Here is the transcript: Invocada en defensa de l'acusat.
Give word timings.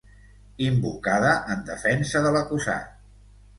Invocada 0.67 1.35
en 1.57 1.63
defensa 1.69 2.25
de 2.27 2.35
l'acusat. 2.39 3.01